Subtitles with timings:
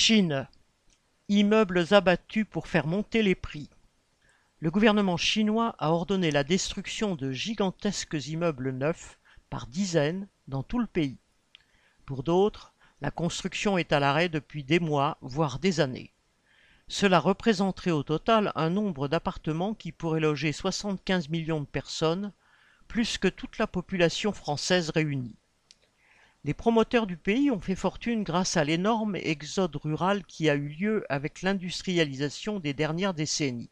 [0.00, 0.46] Chine.
[1.28, 3.68] Immeubles abattus pour faire monter les prix.
[4.60, 9.18] Le gouvernement chinois a ordonné la destruction de gigantesques immeubles neufs
[9.50, 11.18] par dizaines dans tout le pays.
[12.06, 16.14] Pour d'autres, la construction est à l'arrêt depuis des mois, voire des années.
[16.86, 22.32] Cela représenterait au total un nombre d'appartements qui pourrait loger 75 millions de personnes,
[22.86, 25.37] plus que toute la population française réunie.
[26.44, 30.68] Les promoteurs du pays ont fait fortune grâce à l'énorme exode rural qui a eu
[30.68, 33.70] lieu avec l'industrialisation des dernières décennies.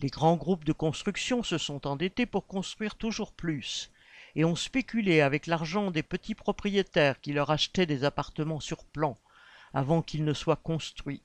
[0.00, 3.90] Les grands groupes de construction se sont endettés pour construire toujours plus
[4.36, 9.18] et ont spéculé avec l'argent des petits propriétaires qui leur achetaient des appartements sur plan
[9.72, 11.22] avant qu'ils ne soient construits.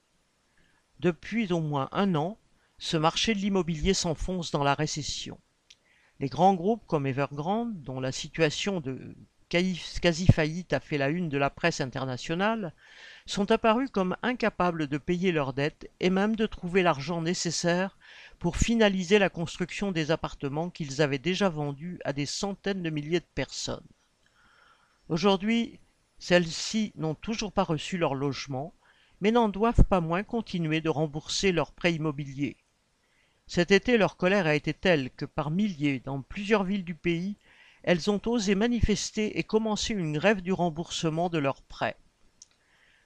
[1.00, 2.38] Depuis au moins un an,
[2.80, 5.40] ce marché de l'immobilier s'enfonce dans la récession.
[6.20, 9.16] Les grands groupes comme Evergrande, dont la situation de
[9.50, 12.74] quasi-faillite a fait la une de la presse internationale,
[13.26, 17.98] sont apparus comme incapables de payer leurs dettes et même de trouver l'argent nécessaire
[18.40, 23.20] pour finaliser la construction des appartements qu'ils avaient déjà vendus à des centaines de milliers
[23.20, 23.86] de personnes.
[25.10, 25.80] Aujourd'hui,
[26.20, 28.74] celles-ci n'ont toujours pas reçu leur logement,
[29.22, 32.58] mais n'en doivent pas moins continuer de rembourser leurs prêts immobiliers.
[33.48, 37.36] Cet été, leur colère a été telle que par milliers, dans plusieurs villes du pays,
[37.84, 41.98] elles ont osé manifester et commencer une grève du remboursement de leurs prêts.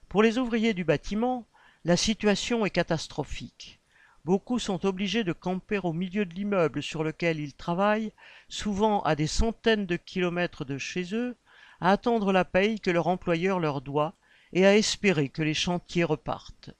[0.08, 1.46] Pour les ouvriers du bâtiment,
[1.84, 3.80] la situation est catastrophique.
[4.24, 8.12] Beaucoup sont obligés de camper au milieu de l'immeuble sur lequel ils travaillent,
[8.48, 11.36] souvent à des centaines de kilomètres de chez eux,
[11.80, 14.14] à attendre la paye que leur employeur leur doit
[14.52, 16.70] et à espérer que les chantiers repartent.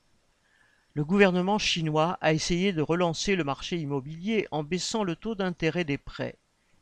[0.94, 5.84] Le gouvernement chinois a essayé de relancer le marché immobilier en baissant le taux d'intérêt
[5.84, 6.36] des prêts,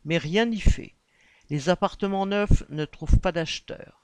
[0.04, 0.94] mais rien n'y fait
[1.52, 4.00] les appartements neufs ne trouvent pas d'acheteurs.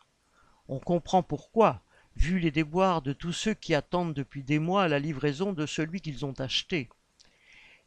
[0.68, 1.80] On comprend pourquoi,
[2.14, 6.02] vu les déboires de tous ceux qui attendent depuis des mois la livraison de celui
[6.02, 6.90] qu'ils ont acheté.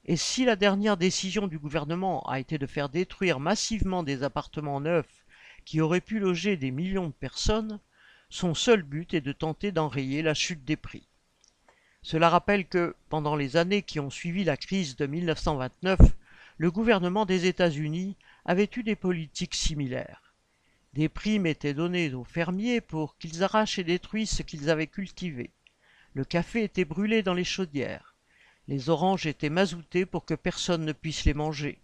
[0.05, 4.81] Et si la dernière décision du gouvernement a été de faire détruire massivement des appartements
[4.81, 5.23] neufs
[5.63, 7.79] qui auraient pu loger des millions de personnes,
[8.31, 11.07] son seul but est de tenter d'enrayer la chute des prix.
[12.01, 15.99] Cela rappelle que, pendant les années qui ont suivi la crise de 1929,
[16.57, 18.15] le gouvernement des États-Unis
[18.45, 20.33] avaient eu des politiques similaires.
[20.93, 25.51] Des primes étaient données aux fermiers pour qu'ils arrachent et détruisent ce qu'ils avaient cultivé.
[26.13, 28.15] Le café était brûlé dans les chaudières.
[28.67, 31.79] Les oranges étaient mazoutées pour que personne ne puisse les manger.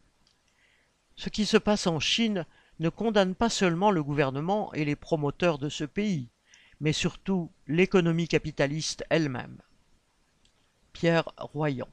[1.15, 2.45] Ce qui se passe en Chine
[2.79, 6.29] ne condamne pas seulement le gouvernement et les promoteurs de ce pays,
[6.79, 9.57] mais surtout l'économie capitaliste elle-même.
[10.93, 11.87] Pierre Royan